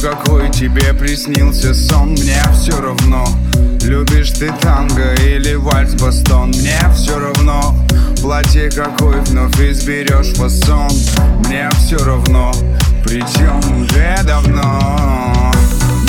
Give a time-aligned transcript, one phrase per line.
[0.00, 2.10] какой тебе приснился сон?
[2.10, 3.26] Мне все равно
[3.82, 6.48] Любишь ты танго или вальс бастон.
[6.48, 7.74] Мне все равно
[8.20, 10.90] Платье какой вновь изберешь фасон.
[11.46, 12.52] Мне все равно
[13.04, 15.52] Причем уже давно.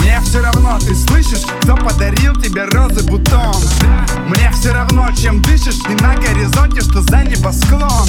[0.01, 3.55] Мне все равно, ты слышишь, кто подарил тебе розы бутон?
[4.27, 8.07] Мне все равно, чем дышишь И на горизонте, что за небосклон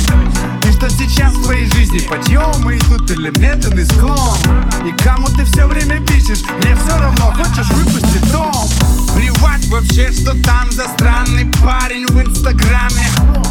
[0.80, 4.38] что сейчас в твоей жизни Подъемы идут или медленный склон.
[4.86, 8.66] И кому ты все время пишешь Мне все равно, хочешь выпустить дом.
[9.14, 13.06] Плевать вообще, что там за странный парень в инстаграме.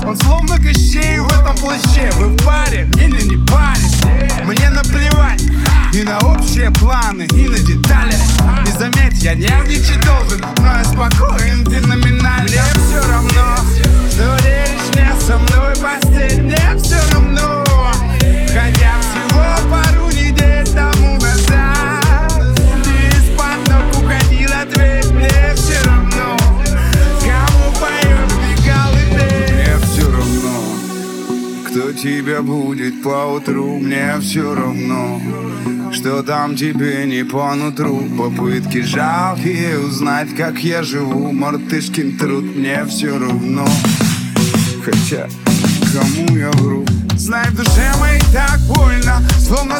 [0.08, 2.10] Он словно кощей в этом плаще.
[2.18, 3.80] Вы в паре или не паре?
[4.46, 5.44] Мне наплевать
[5.94, 8.16] и на общие планы, и на детали.
[8.68, 11.49] И заметь, я нервничать должен Но я спокоен
[31.70, 35.22] кто тебя будет по утру Мне все равно.
[35.92, 38.04] Что там тебе не по нутру?
[38.18, 41.32] Попытки жалкие узнать, как я живу.
[41.32, 43.68] Мартышкин труд, мне все равно.
[44.84, 45.28] Хотя,
[45.94, 46.86] кому я вру?
[47.18, 49.79] Знай, в душе моей так больно Словно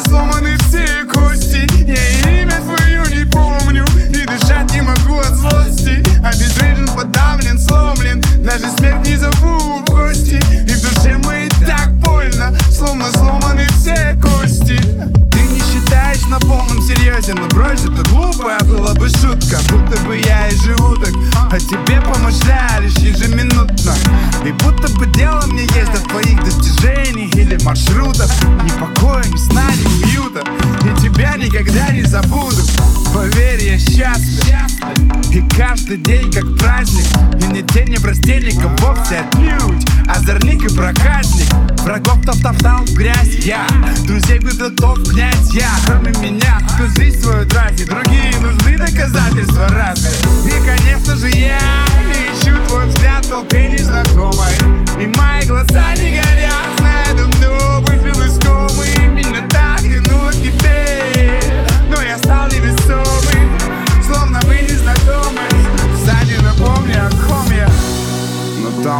[38.20, 39.86] неврастенника вовсе отнюдь.
[40.08, 41.48] Озорник и проказник
[41.82, 43.66] Врагов топтал в грязь я.
[44.06, 45.70] Друзей готов князь я.
[45.86, 46.86] Кроме меня, кто
[47.20, 47.89] свою тратит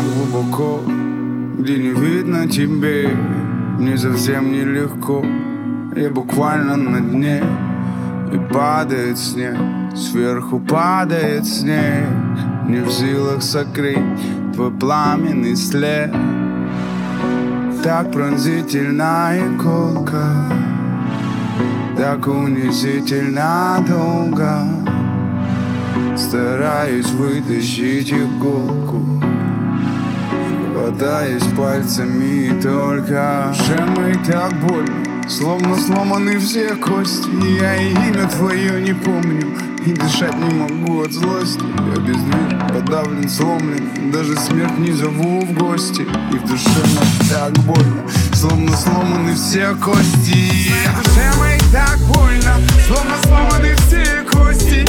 [0.01, 0.81] там глубоко
[1.59, 3.09] Где не видно тебе
[3.79, 5.25] Мне совсем нелегко.
[5.97, 7.43] Я буквально на дне
[8.33, 9.57] И падает снег
[9.95, 12.07] Сверху падает снег.
[12.67, 13.99] Не в силах сокрыть
[14.55, 16.13] Твой пламенный след.
[17.83, 20.35] Так пронзительна иголка
[21.97, 24.65] Так унизительно долго
[26.17, 29.21] Стараюсь вытащить иголку
[30.81, 33.53] Хватаясь пальцами и только.
[33.97, 37.29] Моей так больно Словно сломаны все кости.
[37.29, 41.61] И Я и имя твое не помню И дышать не могу от злости.
[41.95, 46.07] Я бездвижен, подавлен, сломлен Даже смерть не зову в гости.
[46.33, 46.81] И в душе
[47.29, 50.73] так больно Словно сломаны все кости.
[50.95, 54.87] В душе так больно Словно сломаны все кости